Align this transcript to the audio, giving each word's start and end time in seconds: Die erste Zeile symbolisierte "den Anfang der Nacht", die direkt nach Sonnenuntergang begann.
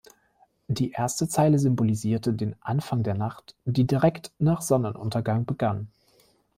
Die 0.67 0.89
erste 0.93 1.27
Zeile 1.27 1.59
symbolisierte 1.59 2.33
"den 2.33 2.55
Anfang 2.59 3.03
der 3.03 3.13
Nacht", 3.13 3.55
die 3.65 3.85
direkt 3.85 4.31
nach 4.39 4.63
Sonnenuntergang 4.63 5.45
begann. 5.45 5.91